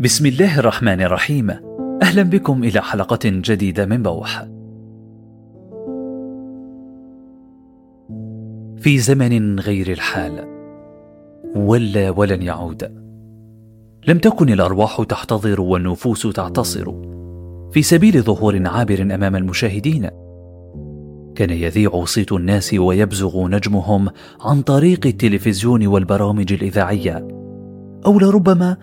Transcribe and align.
بسم 0.00 0.26
الله 0.26 0.58
الرحمن 0.58 1.00
الرحيم. 1.00 1.50
أهلا 2.02 2.22
بكم 2.22 2.64
إلى 2.64 2.82
حلقة 2.82 3.18
جديدة 3.24 3.86
من 3.86 4.02
بوح. 4.02 4.46
في 8.76 8.98
زمن 8.98 9.60
غير 9.60 9.92
الحال 9.92 10.44
ولا 11.56 12.10
ولن 12.10 12.42
يعود. 12.42 12.82
لم 14.08 14.18
تكن 14.18 14.48
الأرواح 14.48 15.02
تحتضر 15.02 15.60
والنفوس 15.60 16.22
تعتصر. 16.22 16.92
في 17.72 17.82
سبيل 17.82 18.22
ظهور 18.22 18.66
عابر 18.66 19.02
أمام 19.02 19.36
المشاهدين 19.36 20.10
كان 21.34 21.50
يذيع 21.50 22.04
صيت 22.04 22.32
الناس 22.32 22.74
ويبزغ 22.74 23.48
نجمهم 23.48 24.08
عن 24.40 24.62
طريق 24.62 25.06
التلفزيون 25.06 25.86
والبرامج 25.86 26.52
الإذاعية 26.52 27.28
أو 28.06 28.18
لربما 28.18 28.76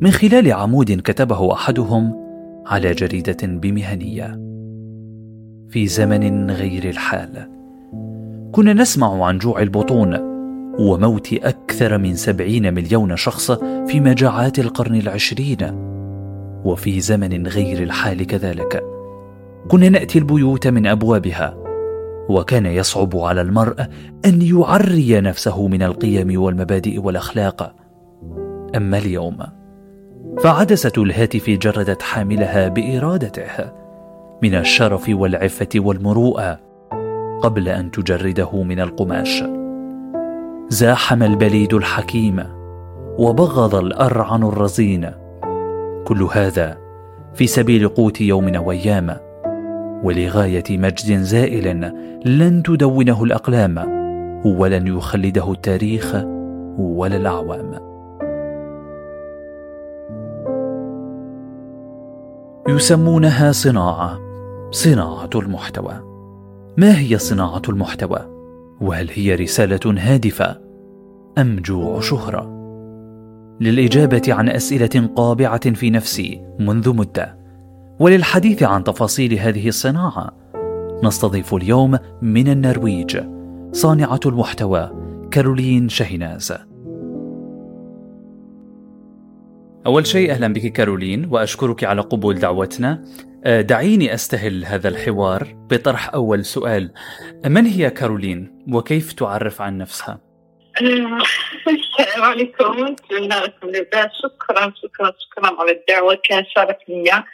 من 0.00 0.10
خلال 0.10 0.52
عمود 0.52 1.00
كتبه 1.00 1.52
أحدهم 1.52 2.16
على 2.66 2.92
جريدة 2.92 3.36
بمهنية. 3.42 4.40
في 5.68 5.86
زمن 5.86 6.50
غير 6.50 6.88
الحال 6.88 7.48
كنا 8.52 8.72
نسمع 8.72 9.24
عن 9.26 9.38
جوع 9.38 9.62
البطون 9.62 10.16
وموت 10.78 11.32
أكثر 11.32 11.98
من 11.98 12.14
سبعين 12.14 12.74
مليون 12.74 13.16
شخص 13.16 13.52
في 13.88 14.00
مجاعات 14.00 14.58
القرن 14.58 14.94
العشرين. 14.94 15.58
وفي 16.64 17.00
زمن 17.00 17.46
غير 17.46 17.82
الحال 17.82 18.26
كذلك 18.26 18.84
كنا 19.68 19.88
نأتي 19.88 20.18
البيوت 20.18 20.66
من 20.66 20.86
أبوابها 20.86 21.56
وكان 22.28 22.66
يصعب 22.66 23.16
على 23.16 23.40
المرء 23.40 23.86
أن 24.24 24.42
يعري 24.42 25.20
نفسه 25.20 25.68
من 25.68 25.82
القيم 25.82 26.42
والمبادئ 26.42 26.98
والأخلاق. 26.98 27.74
أما 28.76 28.98
اليوم 28.98 29.59
فعدسة 30.38 30.92
الهاتف 30.98 31.50
جردت 31.50 32.02
حاملها 32.02 32.68
بإرادته 32.68 33.72
من 34.42 34.54
الشرف 34.54 35.06
والعفة 35.08 35.68
والمروءة 35.76 36.58
قبل 37.42 37.68
أن 37.68 37.90
تجرده 37.90 38.62
من 38.62 38.80
القماش. 38.80 39.44
زاحم 40.68 41.22
البليد 41.22 41.74
الحكيم 41.74 42.44
وبغض 43.18 43.74
الأرعن 43.74 44.42
الرزين. 44.42 45.10
كل 46.04 46.22
هذا 46.32 46.78
في 47.34 47.46
سبيل 47.46 47.88
قوت 47.88 48.20
يوم 48.20 48.56
وأيام 48.66 49.16
ولغاية 50.04 50.64
مجد 50.70 51.18
زائل 51.18 51.92
لن 52.24 52.62
تدونه 52.62 53.24
الأقلام 53.24 53.78
ولن 54.44 54.86
يخلده 54.86 55.52
التاريخ 55.52 56.14
ولا 56.78 57.16
الأعوام. 57.16 57.89
يسمونها 62.70 63.52
صناعة 63.52 64.20
صناعة 64.70 65.30
المحتوى. 65.34 65.94
ما 66.76 66.98
هي 66.98 67.18
صناعة 67.18 67.62
المحتوى؟ 67.68 68.18
وهل 68.80 69.10
هي 69.14 69.34
رسالة 69.34 69.94
هادفة 69.98 70.60
أم 71.38 71.56
جوع 71.56 72.00
شهرة؟ 72.00 72.60
للإجابة 73.60 74.22
عن 74.28 74.48
أسئلة 74.48 75.10
قابعة 75.16 75.70
في 75.70 75.90
نفسي 75.90 76.42
منذ 76.58 76.96
مدة 76.96 77.38
وللحديث 78.00 78.62
عن 78.62 78.84
تفاصيل 78.84 79.34
هذه 79.34 79.68
الصناعة 79.68 80.32
نستضيف 81.04 81.54
اليوم 81.54 81.98
من 82.22 82.48
النرويج 82.48 83.20
صانعة 83.72 84.20
المحتوى 84.26 84.90
كارولين 85.30 85.88
شهناز. 85.88 86.69
أول 89.86 90.06
شيء 90.06 90.30
أهلا 90.30 90.52
بك 90.52 90.72
كارولين 90.72 91.28
وأشكرك 91.30 91.84
على 91.84 92.00
قبول 92.00 92.34
دعوتنا. 92.34 93.04
آه، 93.44 93.60
دعيني 93.60 94.14
أستهل 94.14 94.64
هذا 94.64 94.88
الحوار 94.88 95.46
بطرح 95.70 96.14
أول 96.14 96.44
سؤال. 96.44 96.92
من 97.46 97.66
هي 97.66 97.90
كارولين 97.90 98.64
وكيف 98.72 99.12
تعرف 99.12 99.60
عن 99.60 99.78
نفسها؟ 99.78 100.20
السلام 100.80 102.22
عليكم. 102.22 102.96
شكرا 104.22 104.72
شكرا 104.82 105.12
شكرا 105.18 105.60
على 105.60 105.72
الدعوة 105.72 106.18
كان 106.24 106.44
شرف 106.56 106.76
لي 106.88 107.24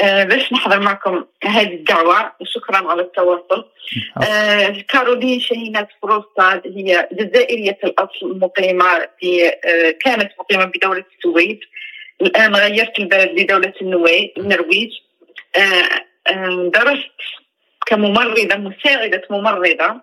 آه، 0.00 0.24
باش 0.24 0.52
نحضر 0.52 0.80
معكم 0.80 1.24
هذه 1.44 1.74
الدعوة 1.74 2.32
وشكرا 2.40 2.76
على 2.76 3.02
التواصل. 3.02 3.64
آه 4.22 4.84
كارولين 4.88 5.40
شهينة 5.40 5.88
فروستاد 6.02 6.62
هي 6.64 7.08
جزائرية 7.12 7.78
الأصل 7.84 8.26
المقيمة 8.26 9.08
في 9.20 9.48
آه 9.48 9.90
كانت 10.04 10.30
مقيمة 10.40 10.64
بدولة 10.64 11.04
السويد. 11.18 11.60
الآن 12.22 12.54
غيرت 12.54 12.98
البلد 12.98 13.30
لدولة 13.40 13.72
النرويج. 14.38 14.90
آه 15.56 15.60
آه 16.32 16.70
درست 16.74 17.16
كممرضة 17.86 18.56
مساعدة 18.56 19.22
ممرضة. 19.30 20.00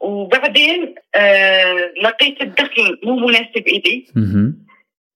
وبعدين 0.00 0.94
آه 1.14 1.92
لقيت 2.02 2.42
الدخل 2.42 2.98
مو 3.04 3.16
مناسب 3.16 3.64
إلي. 3.66 4.06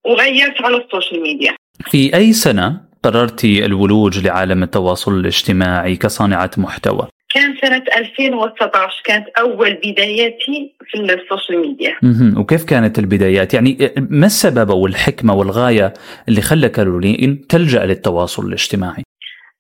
وغيرت 0.05 0.63
على 0.63 0.77
ال 0.77 0.83
social 0.83 1.23
media. 1.23 1.57
في 1.85 2.17
أي 2.17 2.33
سنة 2.33 2.81
قررت 3.03 3.45
الولوج 3.45 4.27
لعالم 4.27 4.63
التواصل 4.63 5.21
الاجتماعي 5.21 5.97
كصانعة 5.97 6.51
محتوى؟ 6.57 7.09
كان 7.35 7.57
سنة 7.63 7.83
2019 7.97 9.03
كانت 9.05 9.27
أول 9.39 9.75
بداياتي 9.75 10.75
في 10.91 10.99
ال 10.99 11.07
social 11.07 11.61
media. 11.61 11.97
وكيف 12.41 12.65
كانت 12.65 12.99
البدايات؟ 12.99 13.55
يعني 13.55 13.93
ما 13.97 14.27
السبب 14.27 14.71
أو 14.71 14.87
الحكمة 14.87 15.35
والغاية 15.35 15.95
اللي 16.29 16.41
خلى 16.41 16.69
كارولين 16.69 17.47
تلجأ 17.49 17.85
للتواصل 17.85 18.47
الاجتماعي؟ 18.47 19.03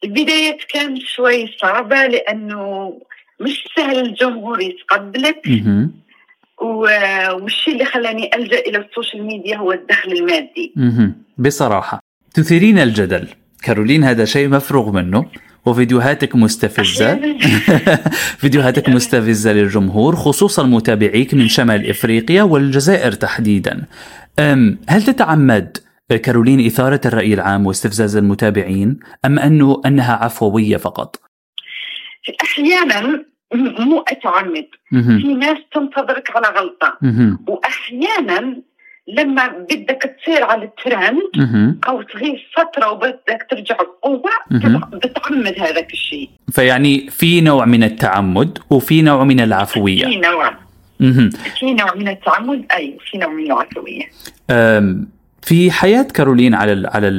البدايات 0.04 0.58
كانت 0.68 0.98
شوي 0.98 1.46
صعبة 1.60 2.06
لأنه 2.06 2.92
مش 3.40 3.64
سهل 3.76 3.98
الجمهور 3.98 4.60
يتقبلك. 4.60 5.48
والشيء 6.62 7.74
اللي 7.74 7.84
خلاني 7.84 8.30
ألجأ 8.34 8.58
إلى 8.58 8.78
ال 8.78 8.85
social 8.85 9.24
media 9.26 9.56
هو 9.56 9.72
الدخل 9.72 10.12
المادي. 10.12 10.74
بصراحة 11.38 12.00
تثيرين 12.34 12.78
الجدل. 12.78 13.28
كارولين 13.62 14.04
هذا 14.04 14.24
شيء 14.24 14.48
مفروغ 14.48 14.90
منه. 14.90 15.26
وفيديوهاتك 15.66 16.36
مستفزة. 16.36 17.36
فيديوهاتك 18.40 18.88
مستفزة 18.88 19.52
للجمهور 19.52 20.16
خصوصا 20.16 20.62
متابعيك 20.62 21.34
من 21.34 21.48
شمال 21.48 21.90
إفريقيا 21.90 22.42
والجزائر 22.42 23.12
تحديدا. 23.12 23.84
هل 24.88 25.02
تتعمد 25.06 25.76
كارولين 26.22 26.66
إثارة 26.66 27.00
الرأي 27.06 27.34
العام 27.34 27.66
واستفزاز 27.66 28.16
المتابعين 28.16 28.98
أم 29.24 29.38
أنه 29.38 29.82
أنها 29.86 30.12
عفوية 30.12 30.76
فقط؟ 30.76 31.16
أحيانا 32.42 33.24
مو 33.78 34.04
أتعمد. 34.08 34.66
في 34.90 35.34
ناس 35.34 35.58
تنتظرك 35.74 36.36
على 36.36 36.58
غلطة. 36.58 36.98
وأحيانا 37.48 38.62
لما 39.08 39.48
بدك 39.48 40.16
تصير 40.22 40.44
على 40.44 40.64
الترند 40.64 41.78
أو 41.88 42.02
تغيب 42.02 42.36
فترة 42.56 42.90
وبدك 42.90 43.46
ترجع 43.50 43.76
بقوة 43.76 44.30
بتعمد 44.92 45.54
هذاك 45.58 45.92
الشيء. 45.92 46.30
فيعني 46.52 47.10
في 47.10 47.40
نوع 47.40 47.64
من 47.64 47.84
التعمد 47.84 48.58
وفي 48.70 49.02
نوع 49.02 49.24
من 49.24 49.40
العفوية. 49.40 50.04
في 50.04 50.16
نوع. 50.16 50.54
في 51.58 51.74
نوع 51.74 51.94
من 51.94 52.08
التعمد 52.08 52.64
أي 52.76 52.98
في 53.10 53.18
نوع 53.18 53.30
من 53.32 53.44
العفوية. 53.46 54.02
في 55.42 55.70
حياة 55.70 56.02
كارولين 56.02 56.54
على 56.54 56.88
على 56.88 57.10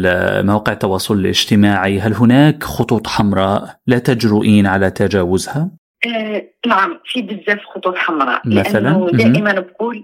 مواقع 0.45 0.71
التواصل 0.71 1.19
الاجتماعي 1.19 1.99
هل 1.99 2.13
هناك 2.13 2.63
خطوط 2.63 3.07
حمراء 3.07 3.75
لا 3.87 3.99
تجرؤين 3.99 4.67
على 4.67 4.91
تجاوزها؟ 4.91 5.71
آه 6.07 6.43
نعم 6.67 6.99
في 7.05 7.21
بزاف 7.21 7.59
خطوط 7.75 7.97
حمراء. 7.97 8.41
مثلا؟ 8.45 8.79
لأنه 8.79 9.09
دائما 9.11 9.59
بقول 9.59 10.03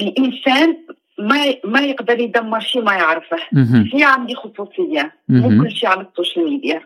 الإنسان 0.00 0.76
ما 1.18 1.54
ما 1.64 1.80
يقدر 1.80 2.20
يدمر 2.20 2.60
شيء 2.60 2.82
ما 2.82 2.92
يعرفه. 2.94 3.36
في 3.90 4.04
عندي 4.04 4.34
خصوصية. 4.34 5.12
مو 5.28 5.62
كل 5.62 5.70
شيء 5.70 5.88
على 5.88 6.00
السوشيال 6.00 6.50
ميديا. 6.50 6.82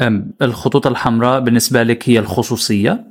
أم 0.00 0.32
الخطوط 0.42 0.86
الحمراء 0.86 1.40
بالنسبة 1.40 1.82
لك 1.82 2.08
هي 2.08 2.18
الخصوصية؟ 2.18 3.04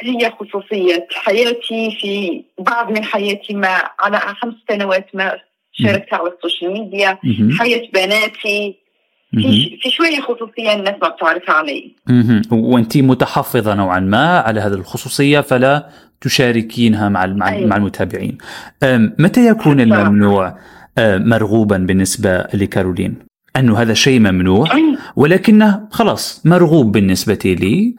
هي 0.00 0.32
خصوصية. 0.40 1.06
حياتي 1.10 1.98
في 2.00 2.44
بعض 2.58 2.90
من 2.90 3.04
حياتي 3.04 3.54
ما 3.54 3.82
على 4.00 4.18
خمس 4.18 4.54
سنوات 4.68 5.06
ما 5.14 5.36
شاركتها 5.72 6.16
على 6.16 6.32
ال 6.32 6.38
social 6.38 6.72
media. 6.72 7.18
حياة 7.58 7.88
بناتي. 7.94 8.76
في 9.30 9.78
في 9.82 9.90
شوية 9.90 10.20
خصوصية 10.20 10.72
الناس 10.72 10.94
ما 11.02 11.08
بتعرفها 11.08 11.54
علي. 11.54 11.92
وانت 12.52 12.96
متحفظة 12.96 13.74
نوعا 13.74 14.00
ما 14.00 14.38
على 14.38 14.60
هذه 14.60 14.74
الخصوصية 14.74 15.40
فلا 15.40 15.90
تشاركينها 16.20 17.08
مع 17.08 17.26
مع, 17.26 17.48
أيوة. 17.48 17.68
مع 17.68 17.76
المتابعين. 17.76 18.38
متى 19.18 19.46
يكون 19.46 19.80
الممنوع 19.80 20.58
مرغوبا 20.98 21.78
بالنسبة 21.78 22.44
لكارولين؟ 22.54 23.18
أنه 23.56 23.78
هذا 23.78 23.94
شيء 23.94 24.20
ممنوع 24.20 24.68
ولكنه 25.16 25.88
خلاص 25.90 26.46
مرغوب 26.46 26.92
بالنسبة 26.92 27.56
لي 27.60 27.96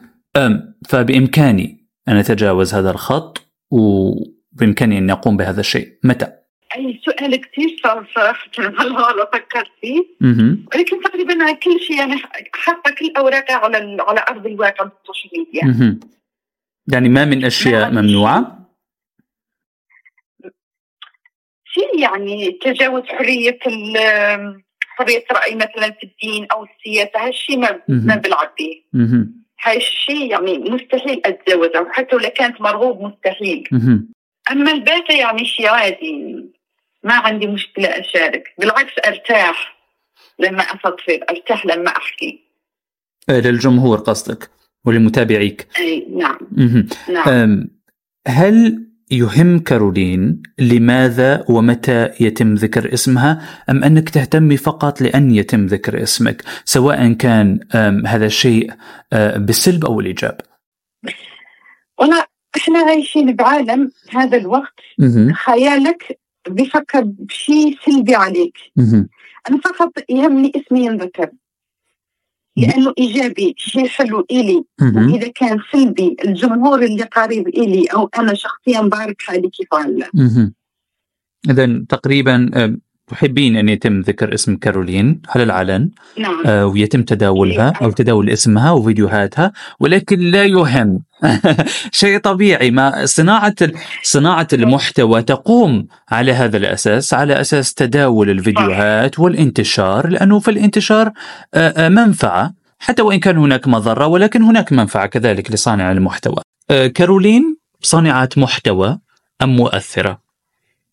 فبإمكاني 0.88 1.86
أن 2.08 2.16
أتجاوز 2.16 2.74
هذا 2.74 2.90
الخط 2.90 3.46
وبإمكاني 3.70 4.98
أن 4.98 5.10
أقوم 5.10 5.36
بهذا 5.36 5.60
الشيء، 5.60 5.98
متى؟ 6.04 6.26
أي 6.76 7.00
سؤال 7.04 7.36
كثير 7.36 7.76
صار 7.82 8.06
صراحة 8.14 8.50
هلا 8.58 9.30
فكرت 9.32 9.70
فيه. 9.80 10.04
ولكن 10.74 11.00
تقريبا 11.04 11.52
كل 11.52 11.80
شيء 11.86 11.98
يعني 11.98 12.16
حاطه 12.52 12.90
كل 12.98 13.12
أوراقي 13.16 13.54
على 13.54 13.96
على 14.00 14.24
أرض 14.30 14.46
الواقع 14.46 14.84
بالسوشيال 14.84 15.32
ميديا 15.38 15.64
مهم. 15.64 16.00
يعني 16.92 17.08
ما 17.08 17.24
من 17.24 17.44
أشياء 17.44 17.90
ما 17.90 17.98
عندي 17.98 18.12
ممنوعة؟ 18.12 18.58
في 21.72 21.80
يعني 22.02 22.52
تجاوز 22.52 23.02
حرية 23.06 23.58
ال- 23.66 24.62
حرية 24.80 25.24
الراي 25.30 25.54
مثلا 25.54 25.90
في 25.90 26.02
الدين 26.02 26.46
أو 26.52 26.64
السياسة 26.64 27.26
هالشيء 27.26 27.58
ما. 27.58 27.80
ما 27.88 28.16
بلعب 28.16 28.54
به. 28.58 28.82
هالشيء 29.62 30.30
يعني 30.30 30.58
مستحيل 30.58 31.22
اتجاوزه 31.24 31.80
وحتى 31.80 32.16
لو 32.16 32.30
كانت 32.36 32.60
مرغوب 32.60 33.00
مستحيل. 33.02 33.64
أما 34.50 34.72
الباقي 34.72 35.18
يعني 35.18 35.44
شيء 35.44 35.68
عادي. 35.68 36.44
ما 37.02 37.14
عندي 37.14 37.46
مشكلة 37.46 37.88
أشارك. 37.88 38.54
بالعكس 38.58 38.92
أرتاح 39.06 39.78
لما 40.38 40.62
أفضفض 40.62 41.20
أرتاح 41.30 41.66
لما 41.66 41.90
أحكي. 41.96 42.40
آه، 43.30 43.40
للجمهور 43.40 43.98
قصدك. 43.98 44.50
ولمتابعيك. 44.84 45.68
أي 45.78 46.06
نعم. 46.10 46.38
نعم. 47.08 47.68
هل 48.28 48.84
يهم 49.10 49.58
كارولين 49.58 50.42
لماذا 50.58 51.44
ومتى 51.48 52.10
يتم 52.20 52.54
ذكر 52.54 52.94
اسمها 52.94 53.42
أم 53.70 53.84
أنك 53.84 54.08
تهتمي 54.08 54.56
فقط 54.56 55.00
لأن 55.00 55.30
يتم 55.30 55.66
ذكر 55.66 56.02
اسمك 56.02 56.42
سواء 56.64 57.12
كان 57.12 57.60
هذا 58.06 58.26
الشيء 58.26 58.72
بالسلب 59.12 59.84
أو 59.84 60.00
الإيجاب؟ 60.00 60.40
والله 61.98 62.24
إحنا 62.56 62.78
عايشين 62.78 63.36
بعالم 63.36 63.90
هذا 64.10 64.36
الوقت. 64.36 64.80
خيالك 65.32 66.18
بيفكر 66.48 67.02
بشيء 67.04 67.76
سلبي 67.86 68.14
عليك. 68.14 68.58
أنا 69.48 69.58
فقط 69.64 69.92
يهمني 70.08 70.52
اسمي 70.56 70.86
ينذكر. 70.86 71.30
لأنه 72.58 72.92
إيجابي 72.98 73.54
شيء 73.56 73.86
حلو 73.86 74.26
إلي. 74.30 74.64
وإذا 74.80 75.28
كان 75.28 75.58
سلبي 75.72 76.16
الجمهور 76.24 76.82
اللي 76.82 77.02
قريب 77.02 77.48
إلي 77.48 77.84
أو 77.86 78.10
أنا 78.18 78.34
شخصيا 78.34 78.80
بارك 78.80 79.22
حالي 79.22 79.50
كيف. 79.50 79.68
إذا 81.50 81.84
تقريبا 81.88 82.50
تحبين 83.08 83.56
أن 83.56 83.68
يتم 83.68 84.00
ذكر 84.00 84.34
اسم 84.34 84.56
كارولين 84.56 85.20
على 85.28 85.42
العلن. 85.42 85.90
نعم. 86.18 86.42
آه، 86.46 86.66
ويتم 86.66 87.02
تداولها 87.02 87.72
أو 87.82 87.90
تداول 87.90 88.30
اسمها 88.30 88.70
وفيديوهاتها 88.72 89.52
ولكن 89.80 90.18
لا 90.20 90.44
يهم 90.44 91.00
شيء 91.92 92.18
طبيعي 92.18 92.70
ما 92.70 93.06
صناعة 93.06 93.54
صناعة 94.02 94.48
المحتوى 94.52 95.22
تقوم 95.22 95.86
على 96.10 96.32
هذا 96.32 96.56
الأساس 96.56 97.14
على 97.14 97.40
أساس 97.40 97.74
تداول 97.74 98.30
الفيديوهات 98.30 99.18
والانتشار 99.18 100.08
لأنه 100.08 100.38
في 100.38 100.50
الانتشار 100.50 101.12
آه، 101.54 101.68
آه، 101.68 101.88
منفعة 101.88 102.54
حتى 102.78 103.02
وإن 103.02 103.20
كان 103.20 103.36
هناك 103.36 103.68
مضرة 103.68 104.06
ولكن 104.06 104.42
هناك 104.42 104.72
منفعة 104.72 105.06
كذلك 105.06 105.50
لصانع 105.50 105.92
المحتوى 105.92 106.42
آه، 106.70 106.86
كارولين 106.86 107.56
صانعة 107.82 108.28
محتوى 108.36 108.98
أم 109.42 109.56
مؤثرة 109.56 110.20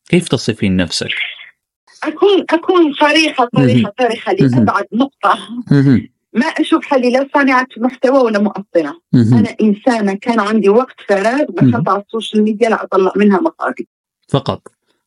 كيف 0.10 0.28
تصفين 0.28 0.78
نفسك؟ 0.78 1.12
اكون 2.04 2.46
أكون 2.50 2.94
صريحة 2.94 3.50
صريحة 3.56 3.94
صريحة. 4.00 4.34
لأبعد 4.34 4.86
نقطة. 4.94 5.40
ما 6.36 6.46
أشوف 6.46 6.86
حالي 6.86 7.10
لا 7.12 7.28
صانعة 7.34 7.68
محتوى 7.78 8.20
ولا 8.20 8.40
مؤثره 8.40 9.02
مهم. 9.14 9.38
أنا 9.38 9.56
إنسانة 9.62 10.14
كان 10.14 10.40
عندي 10.40 10.70
وقت 10.70 10.96
فراغ 11.10 11.44
بحط 11.50 11.90
على 11.90 12.02
ال 12.02 12.08
social 12.08 12.44
media 12.44 12.70
لاطلع 12.70 13.12
منها 13.16 13.40
مصاري 13.42 13.88
فقط. 14.30 14.62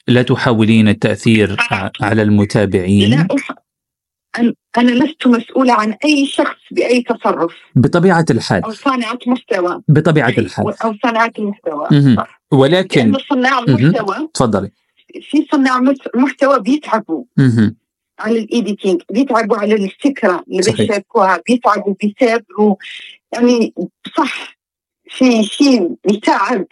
لا 0.08 0.22
تحاولين 0.22 0.88
التأثير 0.88 1.56
ع- 1.70 1.90
على 2.00 2.14
لا 2.14 2.22
المتابعين 2.22 3.12
أح... 3.14 3.52
أن- 4.38 4.52
أنا 4.78 4.90
لست 4.90 5.26
مسؤولة 5.26 5.72
عن 5.72 5.94
أي 6.04 6.26
شخص 6.26 6.56
بأي 6.70 7.02
تصرف. 7.02 7.52
بطبيعة 7.76 8.24
الحال. 8.30 8.64
أو 8.64 8.70
صانعة 8.70 9.18
محتوى. 9.26 9.82
بطبيعة 9.88 10.28
الحال. 10.28 10.66
أو 10.84 10.94
صانعة 11.02 11.32
المحتوى. 11.38 12.14
صح. 12.16 12.42
ولكن 12.52 13.14
صناع. 13.30 13.58
المحتوى 13.58 14.28
تفضلي. 14.34 14.70
في 15.22 15.46
صناع 15.52 15.80
محتوى 16.14 16.60
بيتعبوا. 16.60 17.24
على 18.18 18.38
ال 18.38 18.46
editing 18.46 19.02
بيتعبوا 19.10 19.56
على 19.56 19.74
الفكرة 19.74 20.44
اللي. 20.48 20.72
بيشاركوها 20.72 21.42
بيتعبوا 21.46 21.94
بيثابروا 22.00 22.76
يعني 23.32 23.74
صح 24.16 24.58
في 25.10 25.42
شيء 25.44 25.94
بيتعب. 26.04 26.66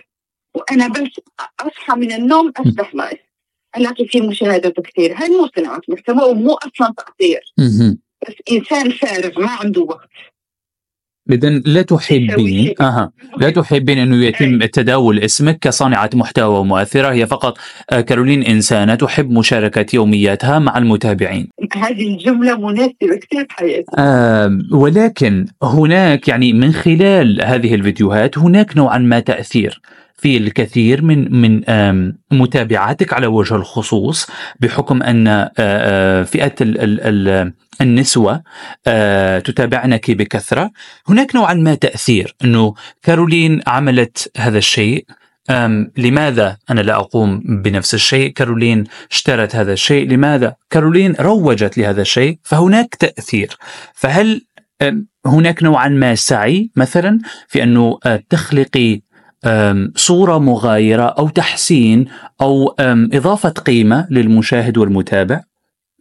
وأنا 0.54 0.88
بس 0.88 1.10
أصحى 1.60 1.96
من 1.96 2.12
النوم 2.12 2.52
افتح 2.56 2.94
live 2.94 3.20
الاقي 3.76 4.06
فيه 4.06 4.28
مشاهدات 4.28 4.80
كثير 4.80 5.14
هاي 5.16 5.28
مو 5.28 5.48
صناعة 5.56 5.80
محتوى 5.88 6.30
ومو 6.30 6.54
أصلا 6.54 6.94
تأثير. 6.96 7.40
بس 8.28 8.34
إنسان 8.52 8.90
فارغ 8.90 9.40
ما 9.40 9.50
عنده 9.50 9.82
وقت. 9.82 10.08
إذا 11.30 11.48
لا 11.48 11.82
تحبين. 11.82 12.74
أها. 12.80 13.12
لا 13.38 13.50
تحبين 13.50 13.98
أنه 13.98 14.24
يتم 14.24 14.64
تداول 14.64 15.18
اسمك 15.18 15.58
كصانعة 15.58 16.10
محتوى 16.14 16.58
ومؤثرة. 16.58 17.12
هي 17.12 17.26
فقط 17.26 17.58
آه، 17.90 18.00
كارولين 18.00 18.42
إنسانة 18.42 18.94
تحب 18.94 19.30
مشاركة 19.30 19.86
يومياتها 19.94 20.58
مع 20.58 20.78
المتابعين. 20.78 21.48
هذه 21.74 22.14
الجملة 22.14 22.56
مناسبة 22.56 22.92
كثير 23.00 23.46
بحياتي 23.48 23.84
آم، 23.98 24.62
ولكن 24.72 25.46
هناك 25.62 26.28
يعني 26.28 26.52
من 26.52 26.72
خلال 26.72 27.44
هذه 27.44 27.74
الفيديوهات 27.74 28.38
هناك 28.38 28.76
نوعا 28.76 28.98
ما 28.98 29.20
تأثير. 29.20 29.80
في 30.16 30.36
الكثير 30.36 31.02
من 31.02 31.34
من 31.40 31.62
متابعاتك 32.32 33.12
على 33.12 33.26
وجه 33.26 33.54
الخصوص 33.54 34.26
بحكم 34.60 35.02
أن 35.02 35.48
فئة 36.24 36.54
ال- 36.60 36.78
ال- 36.80 37.00
ال- 37.28 37.52
النسوة 37.80 38.42
آه، 38.86 39.38
تتابعنك 39.38 40.10
بكثرة. 40.10 40.70
هناك 41.08 41.36
نوعا 41.36 41.54
ما 41.54 41.74
تأثير 41.74 42.34
إنه 42.44 42.74
كارولين 43.02 43.60
عملت 43.66 44.30
هذا 44.36 44.58
الشيء. 44.58 45.06
لماذا 45.96 46.56
أنا 46.70 46.80
لا 46.80 46.96
أقوم 46.96 47.42
بنفس 47.62 47.94
الشيء؟ 47.94 48.32
كارولين 48.32 48.84
اشترت 49.10 49.56
هذا 49.56 49.72
الشيء 49.72 50.08
لماذا؟ 50.08 50.54
كارولين 50.70 51.14
روجت 51.20 51.78
لهذا 51.78 52.02
الشيء 52.02 52.38
فهناك 52.42 52.94
تأثير. 52.94 53.56
فهل 53.94 54.40
هناك 55.26 55.62
نوعا 55.62 55.88
ما 55.88 56.14
سعي 56.14 56.70
مثلا 56.76 57.18
في 57.48 57.62
أنه 57.62 57.98
تخلقي 58.30 59.00
صورة 59.96 60.38
مغايرة 60.38 61.02
أو 61.02 61.28
تحسين 61.28 62.06
أو 62.40 62.74
إضافة 63.12 63.48
قيمة 63.48 64.06
للمشاهد 64.10 64.78
والمتابع؟ 64.78 65.40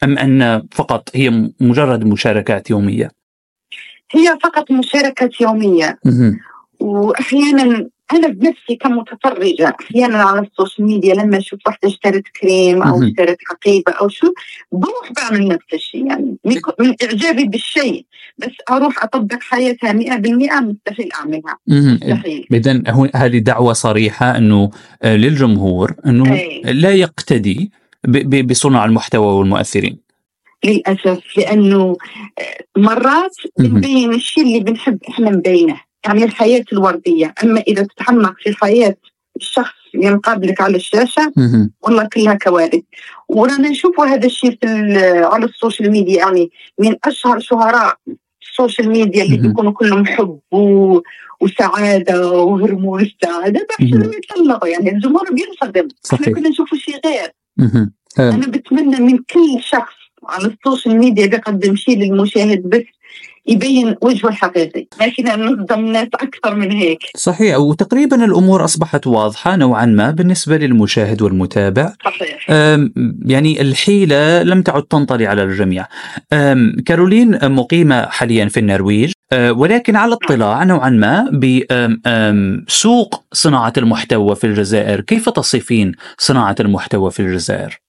أم 0.03 0.17
أن 0.17 0.67
فقط 0.71 1.09
هي 1.15 1.49
مجرد 1.59 2.03
مشاركات 2.03 2.69
يومية؟ 2.69 3.11
هي 4.11 4.37
فقط 4.43 4.71
مشاركه 4.71 5.29
يومية. 5.41 5.99
مهم. 6.05 6.39
أنا 8.13 8.27
بنفسي 8.27 8.75
كمتفرجة 8.75 9.75
أحيانا 9.81 10.17
على 10.17 10.39
ال 10.47 10.53
social 10.53 10.87
media 10.87 11.13
لما 11.15 11.37
أشوف 11.37 11.59
واحدة 11.65 11.87
اشترت 11.89 12.23
كريم 12.41 12.83
أو. 12.83 13.03
اشترت 13.03 13.37
حقيبه 13.45 13.91
أو 13.91 14.07
شو 14.09 14.33
بروح 14.71 15.11
بعمل 15.17 15.47
نفس 15.47 15.65
الشيء 15.73 16.07
يعني 16.07 16.37
من 16.79 16.95
إعجابي 17.03 17.43
بالشيء 17.43 18.05
بس 18.37 18.51
أروح 18.71 19.03
أطبق 19.03 19.37
حياتها 19.41 19.93
100% 19.93 20.61
مستحيل 20.61 21.09
أعملها. 21.13 21.57
مستحيل 21.67 22.47
إذا 22.53 22.83
هذه 23.15 23.37
دعوة 23.37 23.73
صريحة 23.73 24.37
أنه 24.37 24.69
آه، 25.03 25.15
للجمهور 25.15 25.95
أي. 26.05 26.61
لا 26.65 26.91
يقتدي 26.91 27.71
ب- 28.03 28.29
ب- 28.35 28.47
بصناع 28.47 28.85
المحتوى 28.85 29.25
والمؤثرين 29.33 29.97
للأسف 30.65 31.37
لأنه 31.37 31.97
آه، 32.39 32.79
مرات. 32.79 33.35
بنبين 33.59 34.13
الشيء 34.13 34.43
اللي 34.43 34.59
بنحب 34.59 34.99
إحنا 35.09 35.29
نبينه 35.29 35.81
يعني 36.05 36.23
الحياة 36.23 36.65
الوردية 36.73 37.33
أما 37.43 37.59
إذا 37.59 37.83
تتعمق 37.83 38.35
في 38.39 38.53
حياة 38.53 38.95
الشخص 39.35 39.73
اللي 39.95 40.11
مقابلك 40.11 40.61
على 40.61 40.75
الشاشة 40.75 41.33
مهم. 41.37 41.71
والله 41.81 42.09
كلها 42.13 42.33
كوارث 42.33 42.83
ورانا 43.29 43.69
نشوفوا 43.69 44.05
هذا 44.05 44.25
الشيء 44.25 44.57
في 44.61 44.67
على 45.23 45.45
ال 45.45 45.52
social 45.52 45.91
media 45.91 46.17
يعني 46.17 46.51
من 46.79 46.95
أشهر 47.03 47.39
شهراء 47.39 47.97
ال 48.41 48.48
social 48.48 48.89
media 48.89 49.23
اللي 49.23 49.37
مهم. 49.37 49.47
بيكونوا 49.47 49.71
كلهم 49.71 50.05
حب 50.05 50.39
و... 50.51 50.99
وسعادة 51.41 52.31
وهرمون 52.31 53.01
السعادة. 53.01 53.67
لما 53.79 54.11
يطلقوا 54.15 54.67
يعني 54.67 54.91
الجمهور 54.91 55.33
بينصدم 55.33 55.87
صحيح. 56.01 56.21
إحنا 56.21 56.33
كنا 56.35 56.49
نشوفوا 56.49 56.77
شيء 56.77 56.95
غير 57.05 57.31
أنا 58.19 58.47
بتمنى 58.47 58.99
من 58.99 59.17
كل 59.17 59.61
شخص 59.61 59.95
على 60.23 60.45
ال 60.45 60.53
social 60.53 60.97
media 60.97 61.25
بيقدم 61.25 61.75
شيء 61.75 61.97
للمشاهد 61.97 62.69
بس 62.69 62.83
يبين 63.47 63.95
وجهه 64.01 64.27
الحقيقي 64.27 64.87
ما 64.99 65.09
فينا 65.09 65.35
نصدم 65.35 65.79
الناس 65.79 66.07
أكثر 66.13 66.55
من 66.55 66.71
هيك. 66.71 66.99
صحيح 67.17 67.57
وتقريبا 67.57 68.25
الأمور 68.25 68.65
أصبحت 68.65 69.07
واضحة 69.07 69.55
نوعا 69.55 69.85
ما 69.85 70.11
بالنسبة 70.11 70.57
للمشاهد 70.57 71.21
والمتابع. 71.21 71.93
صحيح. 72.05 72.49
يعني 73.25 73.61
الحيلة 73.61 74.43
لم 74.43 74.61
تعد 74.61 74.83
تنطلي 74.83 75.27
على 75.27 75.43
الجميع. 75.43 75.87
كارولين 76.85 77.51
مقيمة 77.51 78.05
حاليا 78.05 78.45
في 78.45 78.59
النرويج 78.59 79.11
أه، 79.33 79.51
ولكن 79.51 79.95
على 79.95 80.13
اطلاع 80.13 80.63
نوعا 80.63 80.89
ما 80.89 81.29
بسوق 82.67 83.23
صناعة 83.33 83.73
المحتوى 83.77 84.35
في 84.35 84.47
الجزائر. 84.47 85.01
كيف 85.01 85.29
تصفين 85.29 85.91
صناعة 86.17 86.55
المحتوى 86.59 87.11
في 87.11 87.19
الجزائر؟ 87.19 87.79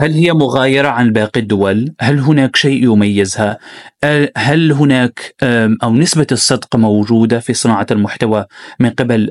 هل 0.00 0.12
هي 0.12 0.32
مغايرة 0.32 0.88
عن 0.88 1.12
باقي 1.12 1.40
الدول؟ 1.40 1.94
هل 2.00 2.18
هناك 2.18 2.56
شيء 2.56 2.84
يميزها؟ 2.84 3.58
أه، 4.04 4.32
هل 4.36 4.72
هناك 4.72 5.34
أو 5.82 5.94
نسبة 5.94 6.26
الصدق 6.32 6.76
موجودة 6.76 7.40
في 7.40 7.54
صناعة 7.54 7.86
المحتوى 7.90 8.44
من 8.80 8.90
قبل 8.90 9.30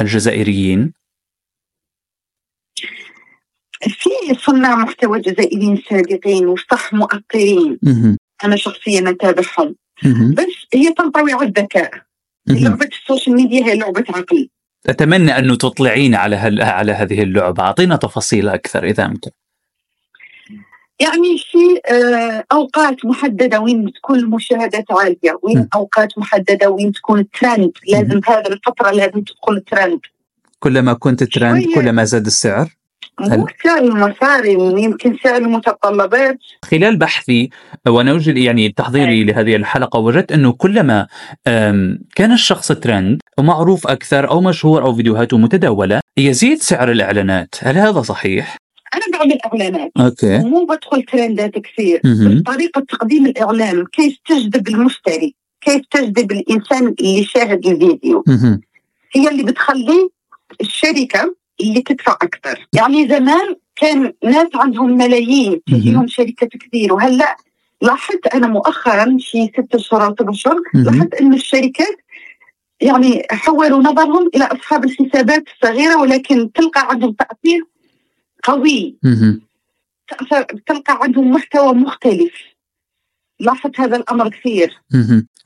الجزائريين؟ 0.00 0.92
في 3.80 4.34
صناع 4.40 4.76
محتوى 4.76 5.20
جزائريين 5.20 5.82
سابقين 5.90 6.46
وصح 6.46 6.92
مؤثرين 6.94 7.78
أنا 8.44 8.56
شخصيا 8.56 9.10
أتابعهم. 9.10 9.74
بس 10.34 10.66
هي 10.74 10.92
تنطوي 10.92 11.32
على 11.32 11.48
الذكاء. 11.48 11.90
لعبة 12.46 12.88
ال 12.92 12.98
social 12.98 13.36
media 13.36 13.64
هي 13.64 13.78
لعبة 13.78 14.04
عقل. 14.08 14.48
أتمنى 14.86 15.38
انه 15.38 15.54
تطلعين 15.54 16.14
على 16.14 16.36
هل... 16.36 16.62
على 16.62 16.92
هذه 16.92 17.22
اللعبة. 17.22 17.62
أعطينا 17.62 17.96
تفاصيل 17.96 18.48
أكثر 18.48 18.84
إذا 18.84 19.06
امكن 19.06 19.30
يعني 21.00 21.38
في 21.38 21.92
آه، 21.94 22.44
أوقات 22.52 23.04
محددة 23.04 23.60
وين 23.60 23.92
تكون 23.92 24.18
المشاهدات 24.18 24.84
عالية 24.90 25.38
وين 25.42 25.68
أوقات 25.74 26.18
محددة 26.18 26.70
وين 26.70 26.92
تكون 26.92 27.30
ترند 27.30 27.72
لازم 27.88 28.20
هذه 28.26 28.46
الفترة 28.46 28.90
لازم 28.90 29.20
تدخل 29.20 29.60
ترند 29.60 30.00
كلما 30.58 30.92
كنت 30.92 31.24
ترند 31.24 31.64
كلما 31.74 32.04
زاد 32.04 32.26
السعر؟ 32.26 32.76
مو 33.20 33.46
سعر 33.64 33.78
المصاري 33.78 34.52
يمكن 34.82 35.16
سعر 35.24 35.36
المتطلبات. 35.36 36.38
خلال 36.64 36.96
بحثي 36.96 37.50
وأنا 37.86 38.12
وجد 38.12 38.36
يعني 38.36 38.68
تحضيري 38.68 39.24
لهذه 39.24 39.56
الحلقة 39.56 39.98
وجدت 39.98 40.32
أنه 40.32 40.52
كلما 40.52 41.06
كان 42.14 42.32
الشخص 42.32 42.72
ترند 42.72 43.20
ومعروف 43.38 43.86
أكثر 43.86 44.30
أو 44.30 44.40
مشهور 44.40 44.82
أو 44.82 44.94
فيديوهاته 44.94 45.38
متداولة 45.38 46.00
يزيد 46.18 46.58
سعر 46.58 46.90
الإعلانات، 46.90 47.54
هل 47.62 47.76
هذا 47.76 48.02
صحيح؟ 48.02 48.56
أنا 48.94 49.18
بعمل 49.18 49.38
إعلانات. 49.46 49.92
أوكي. 50.00 50.38
مو 50.38 50.64
بدخل 50.64 51.02
ترندات 51.02 51.58
كثير. 51.58 52.00
طريقة 52.46 52.80
تقديم 52.80 53.26
الإعلان 53.26 53.86
كيف 53.86 54.16
تجذب 54.26 54.68
المشتري. 54.68 55.34
كيف 55.60 55.82
تجذب 55.90 56.32
الإنسان 56.32 56.94
اللي 57.00 57.24
شاهد 57.24 57.66
الفيديو. 57.66 58.24
هي 59.12 59.28
اللي 59.28 59.42
بتخلي 59.42 60.08
الشركة 60.60 61.34
اللي 61.60 61.82
تدفع 61.82 62.12
أكثر. 62.12 62.66
يعني 62.72 63.08
زمان 63.08 63.56
كان 63.76 64.12
ناس 64.24 64.48
عندهم 64.54 64.96
ملايين 64.96 65.60
تجيهم 65.66 66.06
شركات 66.06 66.48
كثير. 66.48 66.92
وهلأ 66.92 67.36
لاحظت 67.82 68.26
أنا 68.34 68.46
مؤخرا 68.46 69.16
شي 69.18 69.46
ست 69.46 69.76
شهور 69.76 70.06
أو 70.06 70.14
سبع 70.20 70.32
شهور 70.32 70.62
لاحظت 70.74 71.14
إن 71.14 71.34
الشركات 71.34 71.96
يعني 72.80 73.22
حولوا 73.30 73.82
نظرهم 73.82 74.30
إلى 74.34 74.44
أصحاب 74.44 74.84
الحسابات 74.84 75.44
الصغيرة 75.54 76.00
ولكن 76.00 76.52
تلقى 76.52 76.86
عندهم 76.90 77.12
تأثير 77.12 77.64
قوي. 78.46 78.96
تلقى 80.66 80.98
عندهم 81.02 81.30
محتوى 81.30 81.74
مختلف. 81.74 82.32
لاحظت 83.40 83.80
هذا 83.80 83.96
الأمر 83.96 84.28
كثير. 84.28 84.74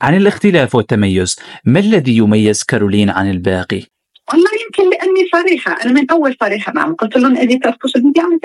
عن 0.01 0.17
الاختلاف 0.17 0.75
والتميز 0.75 1.35
ما 1.65 1.79
الذي 1.79 2.17
يميز 2.17 2.63
كارولين 2.63 3.09
عن 3.09 3.29
الباقي؟ 3.29 3.83
والله 4.31 4.49
يمكن 4.65 4.89
لأني 4.89 5.29
صريحة. 5.31 5.85
أنا 5.85 5.91
من 5.91 6.11
أول 6.11 6.35
صريحة 6.39 6.73
معهم. 6.73 6.95
قلت 6.95 7.17
لهم 7.17 7.37
اديت 7.37 7.65
ال 7.67 7.72
social 7.72 8.05
media 8.05 8.23
عن 8.23 8.39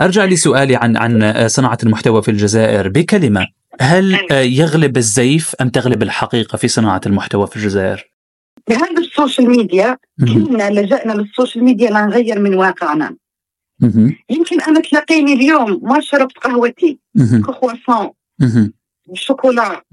أرجع 0.00 0.24
لسؤالي 0.24 0.76
عن 0.76 0.96
عن 0.96 1.48
صناعة 1.48 1.78
المحتوى 1.82 2.22
في 2.22 2.30
الجزائر. 2.30 2.88
بكلمة 2.88 3.46
هل 3.80 4.18
يغلب 4.32 4.96
الزيف 4.96 5.54
أم 5.60 5.68
تغلب 5.68 6.02
الحقيقة 6.02 6.56
في 6.56 6.68
صناعة 6.68 7.00
المحتوى 7.06 7.46
في 7.46 7.56
الجزائر؟ 7.56 8.11
بهذا 8.68 8.98
ال 8.98 9.05
social 9.05 9.50
media 9.50 9.98
كنا 10.20 10.70
لجأنا 10.70 11.12
لل 11.12 11.25
social 11.25 11.64
media 11.64 11.90
لنغير 11.90 12.38
من 12.38 12.54
واقعنا. 12.54 13.16
يمكن 14.30 14.60
أنا 14.60 14.80
تلاقيني 14.80 15.32
اليوم 15.32 15.80
ما 15.82 16.00
شربت 16.00 16.38
قهوتي 16.38 16.98
كرواسون 17.46 18.10
بالشوكولا 19.08 19.84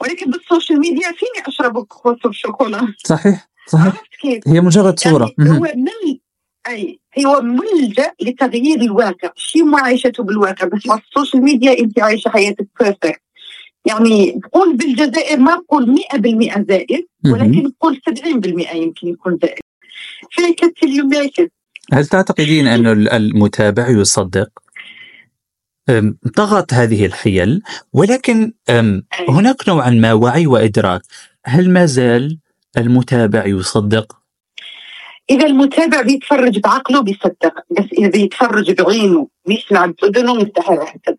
ولكن 0.00 0.30
بال 0.30 0.43
social 0.43 0.80
media 0.80 1.12
فيني 1.12 1.46
أشرب 1.46 1.84
كرواسون 1.84 2.30
بالشوكولا 2.30 2.94
صحيح 3.04 3.48
صحيح. 3.68 4.02
هي 4.46 4.60
مجرد 4.60 4.98
صورة. 4.98 5.30
يعني 5.38 5.50
هو 5.50 5.72
من 5.76 6.18
أي 6.68 7.00
هو 7.26 7.40
ملجأ 7.40 8.12
لتغيير 8.22 8.80
الواقع. 8.80 9.30
شيء 9.34 9.64
ما 9.64 9.80
عايشته 9.80 10.22
بالواقع 10.22 10.66
بس 10.66 10.90
على 10.90 11.00
ال 11.00 11.06
social 11.06 11.42
media 11.42 11.78
أنت 11.78 12.00
عايشة 12.00 12.28
حياتك 12.28 12.68
perfect 12.80 13.22
يعني 13.86 14.40
بقول 14.44 14.76
بالجزائر 14.76 15.38
ما 15.38 15.56
بقول 15.56 15.96
100% 16.12 16.68
زائد 16.68 17.06
ولكن 17.26 17.72
بقول 17.80 18.00
70% 18.10 18.74
يمكن 18.74 19.08
يكون 19.08 19.38
زائد. 19.42 19.60
فيك 20.30 20.82
اليوم 20.82 21.10
هل 21.92 22.06
تعتقدين 22.06 22.66
أن 22.66 22.86
المتابع 22.86 23.88
يصدق؟ 23.88 24.48
طغت 26.36 26.74
هذه 26.74 27.06
الحيل 27.06 27.62
ولكن 27.92 28.52
هناك 29.28 29.68
نوعا 29.68 29.90
ما 29.90 30.12
وعي 30.12 30.46
وإدراك. 30.46 31.02
هل 31.44 31.70
ما 31.70 31.86
زال 31.86 32.38
المتابع 32.78 33.46
يصدق؟ 33.46 34.16
إذا 35.30 35.46
المتابع 35.46 36.02
بيتفرج 36.02 36.58
بعقله 36.58 37.02
بيصدق 37.02 37.54
بس 37.70 37.84
إذا 37.98 38.08
بيتفرج 38.08 38.72
بعينه 38.72 39.28
بيسمع 39.46 39.86
بأذنه 39.86 40.34
مستحيل 40.34 40.76
يصدق 40.76 41.16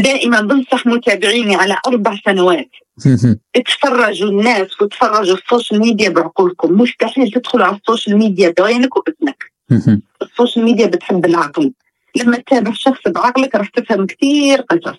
دائما 0.00 0.40
بنصح 0.40 0.86
متابعيني 0.86 1.54
على 1.54 1.76
أربع 1.86 2.16
سنوات. 2.24 2.70
اتفرجوا 3.56 4.30
الناس 4.30 4.82
وتفرجوا 4.82 5.36
ال 5.36 5.42
social 5.42 5.80
media 5.80 6.08
بعقولكم. 6.08 6.80
مستحيل 6.80 7.30
تدخلوا 7.30 7.66
على 7.66 7.76
ال 7.76 7.82
social 7.82 8.18
media 8.18 8.54
بعينك 8.58 8.96
وبإذنك 8.96 9.52
ال 10.22 10.28
social 10.28 10.64
media 10.64 10.86
بتحب 10.86 11.24
العقل. 11.24 11.72
لما 12.16 12.36
تتابع 12.36 12.72
شخص 12.72 13.00
بعقلك 13.08 13.54
راح 13.54 13.68
تفهم 13.68 14.06
كثير 14.06 14.60
قصص 14.60 14.98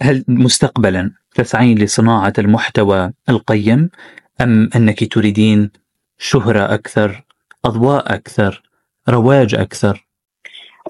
هل 0.00 0.24
مستقبلا 0.28 1.10
تسعين 1.34 1.78
لصناعة 1.78 2.32
المحتوى 2.38 3.12
القيم 3.28 3.90
أم 4.40 4.70
أنك 4.76 5.12
تريدين 5.12 5.70
شهرة 6.18 6.74
أكثر 6.74 7.24
أضواء 7.64 8.14
أكثر 8.14 8.62
رواج 9.08 9.54
أكثر؟ 9.54 10.03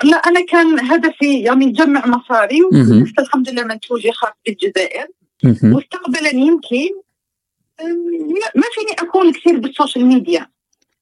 لا 0.03 0.17
أنا 0.17 0.47
كان 0.47 0.81
هدفي 0.81 1.41
يعني 1.41 1.71
جمع 1.71 2.07
مصاري 2.07 2.61
الحمد 3.19 3.51
لله 3.51 3.65
منتوجي 3.65 4.13
خاص 4.13 4.31
بالجزائر 4.47 5.07
مستقبلا 5.45 6.31
يمكن 6.35 6.89
ما 8.55 8.67
فيني 8.75 8.93
أكون 8.99 9.33
كثير 9.33 9.59
بال 9.59 9.71
social 9.71 10.07
media. 10.07 10.47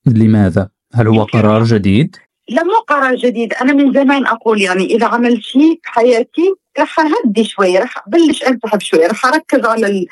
لماذا؟ 0.07 0.69
هل 0.95 1.09
هو 1.09 1.25
قرار 1.25 1.65
جديد؟ 1.65 2.17
لا 2.49 2.63
مو 2.65 2.73
قرار 2.89 3.15
جديد. 3.15 3.55
أنا 3.55 3.73
من 3.73 3.93
زمان 3.93 4.27
أقول 4.27 4.61
يعني 4.61 4.85
إذا 4.85 5.07
عملت 5.07 5.43
شيء 5.43 5.81
في 5.83 5.91
حياتي 5.91 6.55
راح 6.79 6.97
أهدي 7.01 7.45
شوي 7.45 7.79
راح 7.79 8.07
أبلش 8.07 8.43
أنسحب 8.43 8.81
شوي 8.81 9.07
راح 9.07 9.27
أركز 9.27 9.65
على 9.65 10.07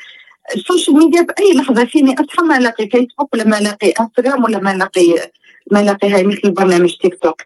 ال 0.56 0.62
social 0.62 0.96
media. 0.96 1.22
بأي 1.22 1.54
لحظة 1.54 1.84
فيني 1.84 2.14
اصحى 2.14 2.42
ما 2.42 2.58
الاقي 2.58 2.88
فيسبوك 2.88 3.34
ولا 3.34 3.44
ما 3.44 3.58
الاقي 3.58 3.90
انستغرام 3.90 4.44
ولا 4.44 4.58
ما 4.58 4.72
الاقي 4.72 5.30
ما 5.70 5.80
الاقي 5.80 6.10
هاي 6.10 6.22
مثل 6.24 6.50
برنامج 6.50 6.96
تيك 7.02 7.18
توك. 7.22 7.42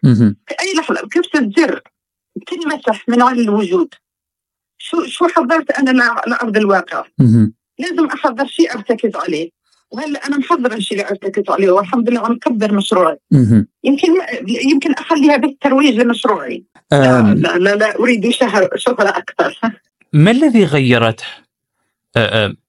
في 0.47 0.55
أي 0.61 0.73
لحظة 0.77 1.01
بكبسه 1.01 1.51
زر 1.57 1.81
تنمسح 2.47 3.09
من 3.09 3.21
على 3.21 3.41
الوجود. 3.41 3.93
شو 4.77 5.05
شو 5.05 5.27
حضرت 5.27 5.71
أنا 5.71 5.91
لارض 6.27 6.57
الواقع؟ 6.57 7.05
لازم 7.79 8.05
أحضر 8.05 8.45
شيء 8.45 8.73
أرتكز 8.73 9.15
عليه. 9.15 9.49
وهلا 9.91 10.27
أنا 10.27 10.37
محضره 10.37 10.75
الشيء 10.75 10.97
اللي 10.97 11.09
أرتكز 11.09 11.43
عليه؟ 11.49 11.71
والحمد 11.71 12.09
لله 12.09 12.19
عم 12.19 12.37
كبر 12.37 12.73
مشروعي 12.73 13.17
يمكن 13.83 14.13
يمكن 14.47 14.93
أخليها 14.93 15.37
بالترويج 15.37 15.95
لمشروعي. 15.95 16.63
لا, 16.91 17.33
لا 17.33 17.57
لا 17.57 17.75
لا 17.75 17.99
أريد 17.99 18.29
شهرة 18.29 18.69
شهرة 18.75 19.09
أكثر. 19.09 19.59
ما 20.13 20.31
الذي 20.31 20.65
غيرته؟ 20.65 21.25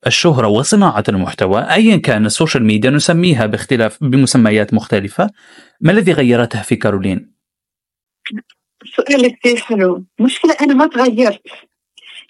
الشهرة 0.07 0.47
وصناعة 0.47 1.05
المحتوى 1.09 1.61
أيا 1.61 1.97
كان 1.97 2.27
ال 2.27 2.32
social 2.32 2.65
media 2.65 2.91
نسميها 2.91 3.47
باختلاف 3.47 4.05
بمسميات 4.05 4.75
مختلفة 4.75 5.31
ما 5.81 5.93
الذي 5.93 6.13
غيرتها 6.13 6.63
في 6.63 6.77
كارولين؟ 6.77 7.33
سؤال 8.97 9.39
كثير 9.39 9.57
حلو. 9.57 10.05
مشكلة 10.21 10.57
أنا 10.61 10.75
ما 10.75 10.87
تغيرت. 10.87 11.43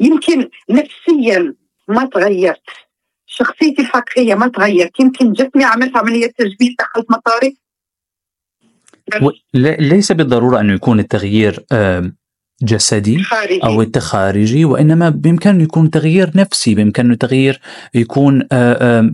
يمكن 0.00 0.48
نفسيا 0.70 1.54
ما 1.88 2.04
تغيرت. 2.04 2.62
شخصيتي 3.26 3.82
الحقيقية 3.82 4.34
ما 4.34 4.48
تغيرت. 4.48 5.00
يمكن 5.00 5.32
جسمي 5.32 5.64
عملت 5.64 5.96
عملية 5.96 6.26
تجميل 6.26 6.76
دخلت 6.78 7.10
مصاري. 7.10 7.56
ليس 9.54 10.12
بالضرورة 10.12 10.60
أنه 10.60 10.72
يكون 10.72 11.00
التغيير 11.00 11.64
جسدي 12.62 13.22
خارجي. 13.22 13.60
أو 13.64 13.82
التخارجي 13.82 14.64
وإنما 14.64 15.08
بامكانه 15.08 15.62
يكون 15.62 15.90
تغيير 15.90 16.30
نفسي 16.34 16.74
بامكانه 16.74 17.14
تغيير 17.14 17.60
يكون 17.94 18.48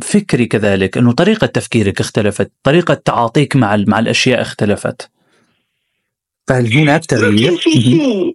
فكري 0.02 0.46
كذلك 0.46 0.98
أنه 0.98 1.12
طريقة 1.12 1.46
تفكيرك 1.46 2.00
اختلفت 2.00 2.52
طريقة 2.62 2.94
تعاطيك 2.94 3.56
مع 3.56 3.76
مع 3.86 3.98
الأشياء 3.98 4.40
اختلفت. 4.40 5.10
فهل 6.46 6.72
هناك 6.72 7.06
تغيير؟ 7.06 7.56
في 7.56 8.34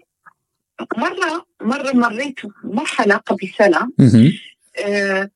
مرة 0.98 1.46
مرة 1.62 1.92
مريت 1.92 2.40
مرحله 2.64 3.16
قبل 3.16 3.50
سنة. 3.58 3.90
آه 4.86 5.30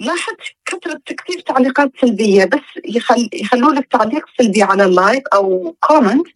لاحظت 0.00 0.38
كثرة 0.66 1.00
كثير 1.06 1.40
تعليقات 1.40 1.92
سلبية 2.00 2.44
بس 2.44 2.60
يخل 2.84 3.28
يخلوا 3.32 3.72
لك 3.72 3.88
تعليق 3.90 4.24
سلبي 4.38 4.62
على 4.62 4.84
ال 4.84 4.93
live 4.93 5.28
أو 5.34 5.76
comment 5.80 6.26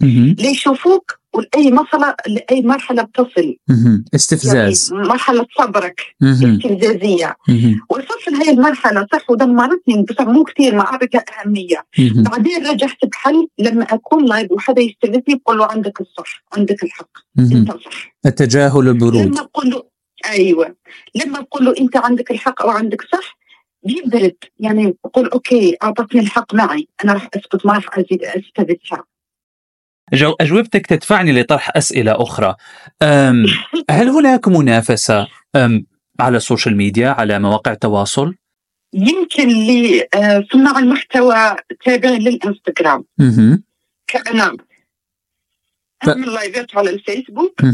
ليشوفوك 0.40 1.18
ولاي 1.36 1.70
مرحله 1.70 2.14
لأي 2.26 2.62
مرحلة 2.62 3.02
بتصل. 3.02 3.56
مهم. 3.68 4.04
استفزاز. 4.14 4.92
يعني 4.92 5.08
مرحلة 5.08 5.46
صبرك. 5.58 6.00
استفزازية. 6.22 7.36
وصلت 7.90 8.28
لهي 8.28 8.50
المرحلة 8.50 9.06
صح 9.12 9.30
ودمرتني 9.30 10.02
بس 10.02 10.20
مو 10.20 10.44
كثير 10.44 10.74
ما 10.74 10.80
اعطيتها 10.80 11.24
أهمية. 11.40 11.86
بعدين 12.16 12.66
رجعت 12.66 13.04
بحل 13.04 13.48
لما 13.58 13.84
أكون 13.84 14.24
live 14.24 14.52
وحدا 14.52 14.82
يستفزني 14.82 15.34
بقول 15.44 15.58
له 15.58 15.66
عندك 15.66 16.00
الصح 16.00 16.44
عندك 16.56 16.82
الحق. 16.84 17.10
أنت 17.38 17.70
صح. 17.70 18.16
التجاهل 18.26 18.88
البرود. 18.88 19.16
لما 19.16 19.42
بقول 19.42 19.70
له 19.70 19.82
أيوه. 20.30 20.76
لما 21.14 21.40
بقول 21.40 21.64
له 21.64 21.74
أنت 21.80 21.96
عندك 21.96 22.30
الحق 22.30 22.62
أو 22.62 22.70
عندك 22.70 23.02
صح 23.12 23.38
بيبرد. 23.82 24.36
يعني 24.58 24.96
بقول 25.04 25.28
okay 25.28 25.76
أعطتني 25.82 26.20
الحق 26.20 26.54
معي. 26.54 26.88
أنا 27.04 27.12
راح 27.12 27.28
أسكت 27.34 27.66
ما 27.66 27.72
راح 27.72 27.98
أزيد 27.98 28.22
أستفزها. 28.22 29.04
جو 30.12 30.32
أجوبتك 30.40 30.86
تدفعني 30.86 31.32
لطرح 31.40 31.76
أسئلة 31.76 32.22
أخرى 32.22 32.54
أم 33.02 33.46
هل 33.90 34.08
هناك 34.08 34.48
منافسة 34.48 35.26
أم 35.56 35.86
على 36.20 36.36
ال 36.36 36.42
social 36.42 36.76
media 36.76 37.08
على 37.08 37.38
مواقع 37.38 37.72
التواصل؟ 37.72 38.34
يمكن 38.92 39.48
لصناع 39.48 40.78
المحتوى 40.78 41.56
تابعين 41.84 42.20
للإنستغرام. 42.22 43.04
كأنا 44.06 44.56
ف- 46.04 46.08
أعمل 46.08 46.34
live 46.34 46.68
ات 46.68 46.76
على 46.76 46.90
الفيسبوك. 46.90 47.64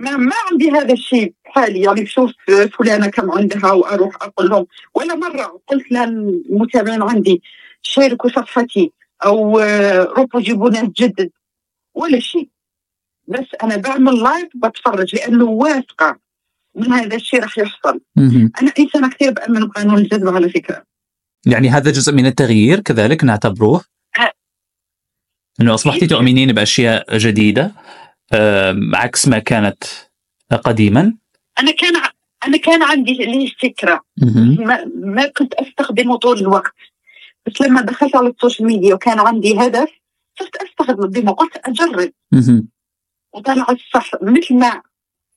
ما 0.00 0.16
ما 0.16 0.32
عندي 0.50 0.70
هذا 0.70 0.92
الشيء 0.92 1.32
حالي 1.44 1.80
يعني 1.80 2.00
بشوف 2.02 2.30
فلانة 2.78 3.06
كم 3.06 3.30
عندها 3.30 3.72
وأروح 3.72 4.14
أقول 4.22 4.48
لهم 4.50 4.66
ولا 4.94 5.14
مرة 5.14 5.60
قلت 5.66 5.92
للمتابعين 5.92 7.02
عندي 7.02 7.42
شاركوا 7.82 8.30
صفحتي 8.30 8.92
أو 9.24 9.58
آه، 9.58 10.02
روحوا 10.02 10.40
جيبوا 10.40 10.70
ناس 10.70 10.88
جدد 10.88 11.30
ولا 11.94 12.20
شيء. 12.20 12.48
بس 13.28 13.46
أنا 13.62 13.76
بعمل 13.76 14.22
لايف 14.22 14.48
بتفرج 14.54 15.16
لأنه 15.16 15.44
واثقة 15.44 16.18
من 16.74 16.92
هذا 16.92 17.16
الشيء 17.16 17.40
راح 17.40 17.58
يحصل. 17.58 18.00
أنا 18.62 18.72
إنسانة 18.78 19.10
كثير 19.10 19.30
بأمن 19.30 19.66
بقانون 19.66 19.98
الجذب 19.98 20.28
على 20.28 20.48
فكرة. 20.48 20.84
يعني 21.46 21.68
هذا 21.68 21.90
جزء 21.90 22.12
من 22.12 22.26
التغيير 22.26 22.80
كذلك 22.80 23.24
نعتبروه؟ 23.24 23.84
أه. 24.18 24.32
أنه 25.60 25.74
أصبحت 25.74 26.04
تؤمنين 26.04 26.52
بأشياء 26.52 27.18
جديدة 27.18 27.72
أم، 28.34 28.94
عكس 28.94 29.28
ما 29.28 29.38
كانت 29.38 29.84
قديما؟ 30.64 31.14
أنا 31.58 31.70
كان 31.70 31.92
أنا 32.46 32.56
كان 32.56 32.82
عندي 32.82 33.12
لي 33.12 33.54
فكرة. 33.62 34.04
ما, 34.58 34.84
ما 34.84 35.26
كنت 35.26 35.54
أستخدمه 35.54 36.16
طول 36.16 36.38
الوقت. 36.38 36.74
بس 37.46 37.60
لما 37.60 37.80
دخلت 37.80 38.16
على 38.16 38.28
ال 38.28 38.34
social 38.34 38.68
media 38.68 38.94
وكان 38.94 39.18
عندي 39.18 39.58
هدف 39.58 39.88
صرت 40.38 40.56
استخدمه 40.56 41.32
قلت 41.32 41.56
أجرب. 41.64 42.12
وطلع 43.34 43.66
الصح 43.70 44.10
مثل 44.22 44.54
ما 44.54 44.82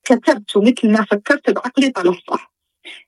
كتبت 0.03 0.55
ومثل 0.55 0.91
ما 0.91 1.03
فكرت 1.03 1.49
بعقلي 1.49 1.91
طلع 1.91 2.17
صح 2.31 2.53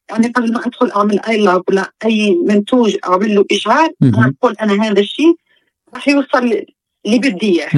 يعني 0.10 0.28
قبل 0.28 0.54
ما 0.54 0.66
أدخل 0.66 0.92
أعمل 0.92 1.20
أي 1.20 1.46
live 1.46 1.64
ولا 1.70 1.94
أي 2.06 2.36
منتوج 2.36 2.98
أعمل 3.06 3.36
له 3.36 3.46
إشعار. 3.52 3.92
أنا 4.04 4.34
أقول 4.42 4.56
أنا 4.62 4.84
هذا 4.84 5.00
الشيء 5.00 5.36
راح 5.94 6.08
يوصل 6.08 6.38
اللي 7.06 7.20
بدي 7.20 7.62
اياه. 7.62 7.70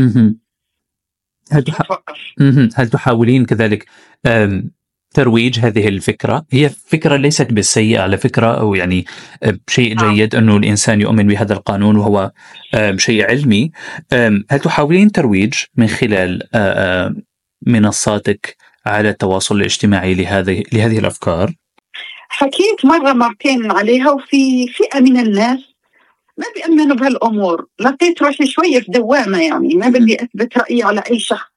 هل 1.52 1.64
تح... 1.64 1.88
هل 2.76 2.90
تحاولين 2.90 3.46
كذلك 3.46 3.86
ترويج 5.14 5.60
هذه 5.60 5.88
الفكرة. 5.88 6.46
هي 6.52 6.70
فكرة 6.70 7.16
ليست 7.16 7.54
بالسيئة 7.54 8.02
على 8.02 8.18
فكرة 8.18 8.48
أو 8.60 8.76
يعني 8.76 9.06
أم، 9.44 9.60
شيء 9.70 9.96
نعم. 9.96 10.16
جيد 10.16 10.36
أنه 10.36 10.58
الإنسان 10.58 11.02
يؤمن 11.02 11.28
بهذا 11.28 11.54
القانون 11.54 11.96
وهو 11.96 12.32
شيء 12.98 13.26
علمي. 13.26 13.72
هل 14.52 14.60
تحاولين 14.64 15.12
ترويج 15.12 15.54
من 15.76 15.88
خلال 15.88 16.42
أ- 16.44 16.48
أم، 16.56 17.24
منصاتك 17.68 18.56
على 18.86 19.10
التواصل 19.10 19.56
الاجتماعي 19.56 20.14
لهذه 20.14 20.64
لهذه 20.74 21.00
الأفكار؟ 21.00 21.54
حكيت 22.30 22.86
مرة 22.86 23.14
مرتين 23.14 23.72
عليها 23.72 24.12
وفي 24.12 24.68
فئة 24.68 25.00
من 25.00 25.20
الناس 25.20 25.60
ما 26.38 26.46
بيأمنوا 26.56 26.96
بهالأمور. 26.96 27.66
لقيت 27.80 28.22
روحي 28.24 28.48
شوية 28.48 28.80
في 28.80 28.92
دوامة 28.92 29.42
يعني 29.42 29.76
ما 29.76 29.90
بدي 29.90 30.16
أثبت 30.24 30.58
رأيي 30.58 30.84
على 30.84 31.04
أي 31.12 31.20
شخص. 31.20 31.52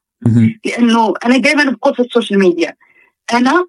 لأنه 0.64 1.14
أنا 1.24 1.37
دائما 1.37 1.70
بقول 1.70 1.94
في 1.94 2.02
ال 2.02 2.08
social 2.08 2.38
media 2.38 2.74
أنا 3.32 3.66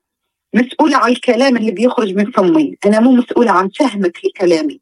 مسؤولة 0.54 0.98
عن 0.98 1.12
الكلام 1.12 1.58
اللي 1.58 1.72
بيخرج 1.72 2.14
من 2.16 2.32
فمي 2.32 2.78
أنا 2.86 3.00
مو 3.00 3.12
مسؤولة 3.12 3.52
عن 3.52 3.70
فهمك 3.70 4.18
لكلامي 4.26 4.80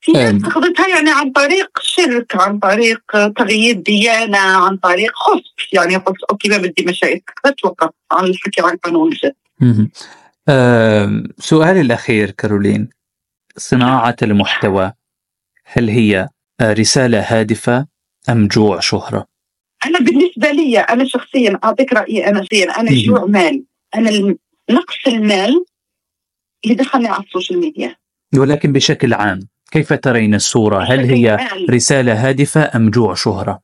في. 0.00 0.12
ناس 0.12 0.44
أخذتها 0.44 0.88
يعني 0.88 1.10
عن 1.10 1.32
طريق 1.32 1.78
شرك 1.80 2.36
عن 2.36 2.58
طريق 2.58 3.32
تغيير 3.36 3.74
ديانة 3.74 4.38
عن 4.38 4.76
طريق 4.76 5.12
غصب 5.14 5.72
يعني 5.72 5.96
قلت 5.96 6.22
okay 6.30 6.48
ما 6.48 6.56
بدي 6.56 6.84
مشاكل 6.88 7.32
أتوقف 7.44 7.90
عن 8.12 8.24
الحكي 8.24 8.60
عن 8.62 8.76
قانون 8.76 9.12
الجذب. 9.12 9.34
أم، 10.48 11.24
سؤالي 11.38 11.80
الأخير 11.80 12.30
كارولين 12.30 12.88
صناعة 13.56 14.16
المحتوى 14.22 14.92
هل 15.64 15.88
هي 15.88 16.28
رسالة 16.62 17.20
هادفة 17.20 17.86
أم 18.28 18.46
جوع 18.48 18.80
شهرة؟ 18.80 19.26
أنا 19.86 19.98
بالنسبة 19.98 20.50
لي 20.50 20.78
أنا 20.78 21.04
شخصيا 21.04 21.58
أعطيك 21.64 21.92
رأيي 21.92 22.28
أنا 22.28 22.42
شخصيا 22.42 22.80
أنا. 22.80 22.90
جوع 22.90 23.24
مال 23.24 23.64
الم- 23.96 24.38
نقص 24.70 24.96
المال 25.06 25.64
اللي 26.64 26.74
دخلني 26.74 27.08
على 27.08 27.22
السوشيال 27.24 27.60
ميديا 27.60 27.96
ولكن 28.38 28.72
بشكل 28.72 29.14
عام 29.14 29.40
كيف 29.72 29.92
ترين 29.92 30.34
الصورة؟ 30.34 30.78
هل 30.84 31.00
هي. 31.00 31.38
رسالة 31.70 32.28
هادفة 32.28 32.70
أم 32.76 32.90
جوع 32.90 33.14
شهرة؟ 33.14 33.60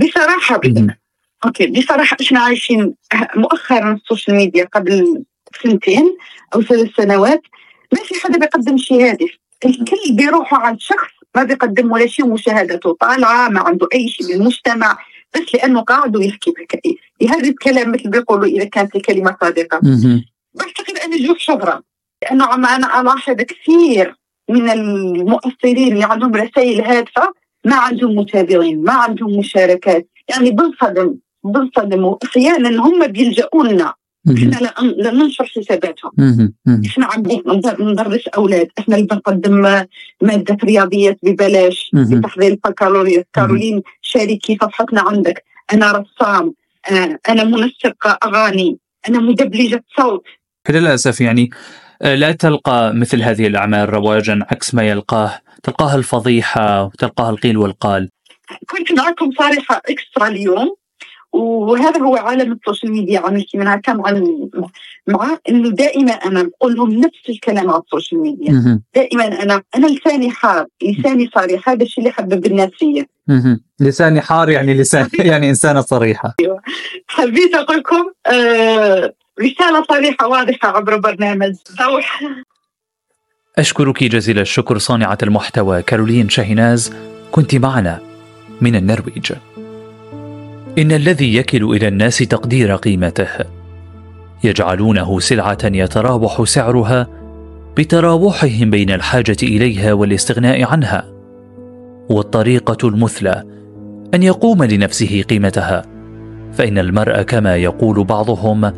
بصراحة 0.00 0.60
مهم. 0.64 0.96
أوكي 1.44 1.66
بصراحة 1.66 2.16
إحنا 2.22 2.40
عايشين 2.40 2.94
مؤخرا 3.36 3.92
السوشيال 3.92 4.36
ميديا 4.36 4.64
قبل 4.64 5.24
سنتين 5.62 6.16
أو 6.54 6.62
ثلاث 6.62 6.90
سنوات 6.96 7.42
ما 7.92 7.98
في 8.04 8.14
حدا 8.14 8.38
بيقدم 8.38 8.76
شيء 8.76 9.10
هادف 9.10 9.30
الكل 9.64 10.16
بيروحوا 10.16 10.58
عند 10.58 10.80
شخص 10.80 11.10
ما 11.36 11.42
بيقدم 11.44 11.92
ولا 11.92 12.06
شيء 12.06 12.24
ومشاهدته 12.26 12.92
طالعة 13.00 13.48
ما 13.48 13.60
عنده 13.60 13.88
أي 13.94 14.08
شيء 14.08 14.26
بالمجتمع 14.26 14.98
بس 15.34 15.42
لأنه 15.54 15.80
قاعد 15.80 16.16
ويحكي 16.16 16.50
بك 16.50 16.80
هذا 17.30 17.48
الكلام 17.48 17.92
مثل 17.92 18.10
بيقولوا 18.10 18.44
إذا 18.46 18.64
كانت 18.64 18.96
الكلمة 18.96 19.36
صادقة. 19.40 19.80
بعتقد 20.54 20.96
أنا 21.04 21.26
جوع 21.26 21.36
شهره 21.38 21.82
لأنه 22.22 22.44
عم 22.44 22.66
أنا 22.66 23.00
ألاحظ 23.00 23.34
كثير 23.36 24.14
من 24.50 24.70
المؤثرين 24.70 25.92
اللي 25.92 26.04
عندهم 26.04 26.34
رسائل 26.34 26.80
هادفة 26.80 27.32
ما 27.64 27.76
عندهم 27.76 28.14
متابعين 28.16 28.82
ما 28.82 28.92
عندهم 28.92 29.38
مشاركات. 29.38 30.08
يعني 30.28 30.50
بنصدم 30.50 31.14
بنصدم. 31.44 32.04
وأحيانا 32.04 32.82
هم 32.86 33.06
بيلجأوا 33.06 33.64
لنا. 33.64 33.94
إحنا 34.36 34.56
لا- 34.56 35.10
ننشر 35.12 35.44
حساباتهم. 35.44 36.12
إحنا 36.86 37.06
عم 37.06 37.20
ندر- 37.46 37.76
ندرس 37.84 38.28
أولاد. 38.28 38.68
إحنا 38.78 38.94
اللي 38.96 39.06
بنقدم 39.06 39.84
مادة 40.22 40.56
رياضيات 40.64 41.18
ببلاش. 41.22 41.90
بتحضير 42.18 42.52
البكالوريوس 42.52 43.24
كارولين 43.32 43.82
شاركي 44.12 44.58
صفحتنا 44.62 45.00
عندك. 45.00 45.44
أنا 45.72 45.92
رسام 45.92 46.54
آه، 46.90 47.18
أنا 47.28 47.44
منسق 47.44 48.24
أغاني 48.24 48.78
أنا 49.08 49.18
مدبلجة 49.18 49.84
صوت. 49.96 50.24
للأسف 50.70 51.20
يعني 51.20 51.50
آه، 52.02 52.14
لا 52.14 52.32
تلقى 52.32 52.92
مثل 52.94 53.22
هذه 53.22 53.46
الأعمال 53.46 53.88
رواجا 53.88 54.38
عكس 54.50 54.74
ما 54.74 54.82
يلقاه. 54.82 55.40
تلقاها 55.62 55.96
الفضيحة 55.96 56.84
وتلقاها 56.84 57.30
القيل 57.30 57.56
والقال. 57.56 58.08
كنت 58.70 58.92
معكم 58.92 59.30
صارحة 59.38 59.82
إكسترا 59.88 60.28
اليوم. 60.28 60.74
وهذا 61.32 62.00
هو 62.00 62.16
عالم 62.16 62.52
السوشيال 62.52 62.92
ميديا 62.92 63.20
عملت 63.20 63.56
منها 63.56 63.76
كم 63.76 64.06
عن 64.06 64.48
معه 65.06 65.40
إنه 65.48 65.70
دائما 65.70 66.12
أنا 66.12 66.42
بقول 66.42 66.74
لهم 66.74 66.92
نفس 66.92 67.28
الكلام 67.28 67.70
على 67.70 67.82
السوشيال 67.82 68.20
ميديا. 68.20 68.80
دائما 68.94 69.42
أنا 69.42 69.62
أنا 69.76 69.86
لساني 69.86 70.30
حار 70.30 70.66
لساني 70.82 71.30
صريح 71.34 71.68
هذا 71.68 71.82
الشيء 71.82 72.04
اللي 72.04 72.12
حبب 72.12 72.46
الناس 72.46 72.70
فيا. 72.78 73.06
لساني 73.80 74.20
حار 74.20 74.50
يعني 74.50 74.74
لسان 74.74 75.08
يعني 75.18 75.50
إنسانة 75.50 75.80
صريحة. 75.80 76.34
حبيت 77.06 77.54
أقول 77.54 77.78
لكم 77.78 78.10
آه 78.26 79.14
رسالة 79.40 79.84
صريحة 79.88 80.28
واضحة 80.28 80.68
عبر 80.68 80.96
برنامج 80.96 81.54
بوح 81.80 82.22
أشكرك 83.58 84.04
جزيل 84.04 84.38
الشكر 84.38 84.78
صانعة 84.78 85.18
المحتوى 85.22 85.82
كارولين 85.82 86.28
شاهناز 86.28 86.94
كنت 87.32 87.54
معنا 87.54 88.00
من 88.60 88.76
النرويج. 88.76 89.32
إن 90.78 90.92
الذي 90.92 91.36
يكل 91.36 91.64
إلى 91.64 91.88
الناس 91.88 92.18
تقدير 92.18 92.76
قيمته. 92.76 93.28
يجعلونه 94.44 95.20
سلعة 95.20 95.58
يتراوح 95.64 96.42
سعرها 96.44 97.06
بتراوحهم 97.76 98.70
بين 98.70 98.90
الحاجة 98.90 99.36
إليها 99.42 99.92
والاستغناء 99.92 100.64
عنها. 100.64 101.04
والطريقة 102.10 102.88
المثلى 102.88 103.42
أن 104.14 104.22
يقوم 104.22 104.64
لنفسه 104.64 105.22
قيمتها. 105.22 105.82
فإن 106.52 106.78
المرء 106.78 107.22
كما 107.22 107.56
يقول 107.56 108.04
بعضهم 108.04 108.72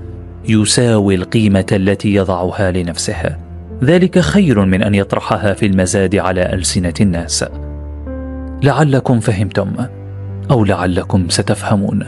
يساوي 0.48 1.14
القيمة 1.14 1.66
التي 1.72 2.14
يضعها 2.14 2.70
لنفسه. 2.70 3.36
ذلك 3.84 4.18
خير 4.18 4.64
من 4.64 4.82
أن 4.82 4.94
يطرحها 4.94 5.52
في 5.52 5.66
المزاد 5.66 6.16
على 6.16 6.52
ألسنة 6.52 6.94
الناس. 7.00 7.44
لعلكم 8.62 9.20
فهمتم. 9.20 9.74
أو 10.50 10.64
لعلكم 10.64 11.28
ستفهمون. 11.28 12.06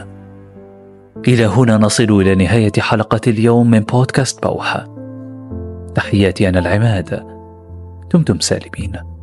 إلى 1.27 1.45
هنا 1.45 1.77
نصل 1.77 2.03
إلى 2.03 2.35
نهاية 2.35 2.71
حلقة 2.79 3.21
اليوم 3.27 3.69
من 3.69 3.79
بودكاست 3.79 4.43
بوحة. 4.43 4.87
تحياتي 5.95 6.49
أنا 6.49 6.59
العماد. 6.59 7.23
دمتم 8.13 8.39
سالمين. 8.39 9.16